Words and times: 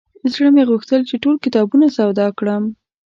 زړه 0.33 0.49
مې 0.55 0.63
غوښتل 0.69 1.01
چې 1.09 1.15
ټول 1.23 1.35
کتابونه 1.43 1.85
سودا 1.97 2.27
کړم. 2.39 2.63